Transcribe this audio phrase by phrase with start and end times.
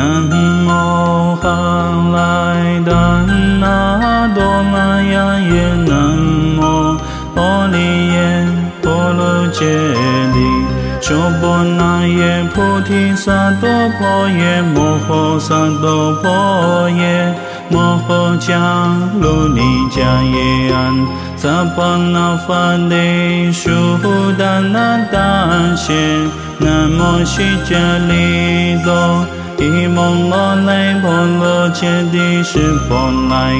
[0.00, 0.22] 南
[0.64, 1.44] 无哈
[2.14, 2.90] 来达
[3.60, 4.42] 那多
[4.72, 6.16] 拉呀耶，南
[6.56, 6.96] 无
[7.36, 7.76] 阿利
[8.10, 8.48] 耶
[8.80, 9.66] 波罗揭
[10.32, 10.64] 谛，
[11.02, 17.34] 娑婆那耶菩提萨埵婆耶，摩诃萨埵婆耶。
[17.68, 18.56] 摩诃迦
[19.20, 21.06] 卢尼迦耶安，
[21.36, 23.70] 萨婆那伐帝苏
[24.38, 25.92] 达那达谢，
[26.58, 27.76] 南无悉迦
[28.08, 29.24] 利多，
[29.60, 32.96] 伊蒙罗来婆罗揭谛是波
[33.28, 33.52] 来，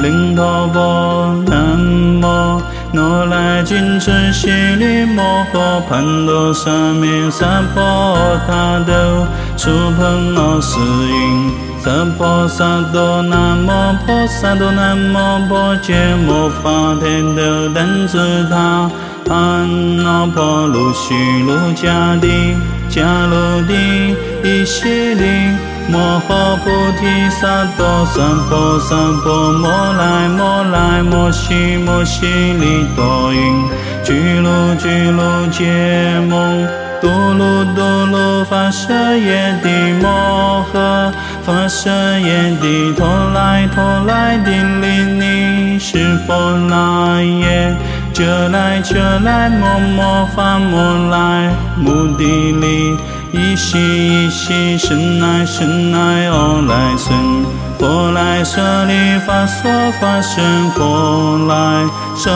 [0.00, 1.78] 灵陀婆南
[2.20, 11.50] 无如来金翅悉利摩诃盘陀沙弥萨婆他多，苏朋阿斯音。
[11.80, 15.94] 萨婆萨多南无婆萨多南无婆揭
[16.26, 18.90] 摩法天的等子他，
[19.30, 21.14] 安那婆卢须
[21.44, 22.54] 卢迦帝
[22.90, 24.05] 迦卢帝
[24.46, 25.50] 伊悉利
[25.88, 28.94] 摩诃菩提萨埵萨婆萨
[29.24, 33.68] 婆摩来摩来摩悉摩悉利多云
[34.04, 36.86] 俱卢俱卢揭摩。
[37.00, 39.68] 多罗多罗发舍耶帝
[40.00, 47.76] 摩诃发舍耶帝陀来陀来帝利尼是佛那耶
[48.14, 52.96] 遮来遮来摩摩发摩来目的利
[53.36, 57.44] 依悉依悉身来身来阿来僧
[57.78, 59.70] 佛来舍利法娑
[60.00, 62.30] 法身佛来舍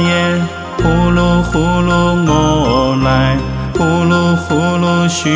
[0.00, 0.42] 耶
[0.76, 3.38] 呼噜呼噜摩来。
[3.74, 5.30] 呼噜呼噜须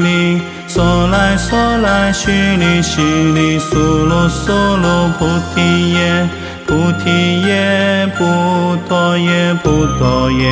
[0.00, 6.28] 弥，梭来梭来须弥，须弥梭噜梭噜菩提叶，
[6.66, 10.50] 菩提叶，菩陀叶，菩陀叶，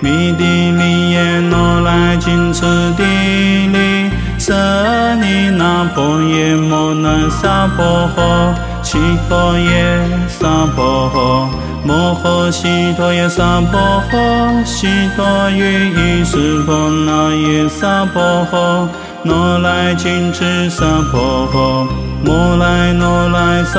[0.00, 2.62] 弥帝利耶，那来金持
[2.96, 3.02] 地
[3.72, 4.52] 利，舍
[5.20, 8.98] 利那婆耶，摩那萨婆诃，悉
[9.28, 9.98] 陀耶，
[10.28, 11.48] 萨婆诃。
[11.86, 18.20] 摩诃悉陀耶萨婆诃，悉陀喻意识婆那耶萨婆
[18.50, 18.88] 诃，
[19.22, 21.86] 那来金翅萨婆诃，
[22.24, 23.78] 摩来那来萨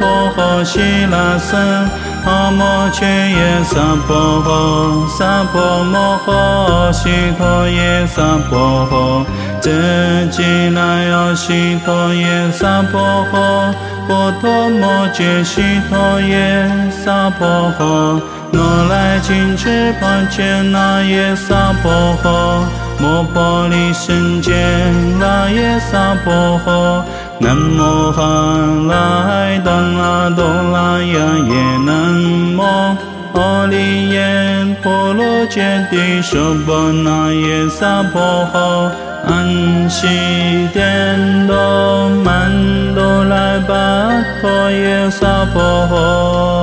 [0.00, 1.88] 婆诃，悉那僧
[2.24, 9.24] 阿摩却耶萨婆诃，萨婆摩诃，悉陀耶萨婆诃，
[9.60, 9.70] 遮
[10.30, 10.80] 吉那
[11.10, 13.00] 阿悉陀耶萨婆
[13.32, 13.74] 诃。
[14.08, 17.46] 波多摩揭悉陀耶萨婆
[17.78, 22.64] 诃，那来金翅盘揭那耶萨婆诃，
[22.98, 24.50] 摩婆利胜揭
[25.20, 27.02] 那耶萨婆诃，
[27.40, 28.22] 南无哈
[28.88, 31.14] 来达那多拉呀
[31.48, 31.90] 耶，南
[32.56, 32.60] 无
[33.34, 35.60] 阿利耶婆罗揭
[35.90, 38.20] 谛娑婆那耶萨婆
[38.52, 38.90] 诃。
[39.26, 40.06] 安悉
[40.72, 42.50] 殿哆曼
[42.94, 43.74] 哆来巴
[44.40, 45.60] 陀耶萨婆
[45.90, 46.57] 诃。